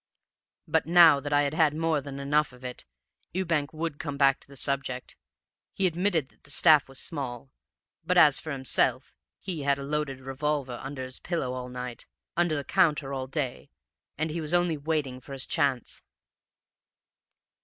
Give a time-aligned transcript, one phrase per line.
[0.67, 2.87] "But, now that I had had more than enough of it,
[3.35, 5.15] Ewbank would come back to the subject.
[5.73, 7.51] He admitted that the staff was small;
[8.03, 12.55] but as for himself, he had a loaded revolver under his pillow all night, under
[12.55, 13.69] the counter all day,
[14.17, 16.01] and he was only waiting for his chance.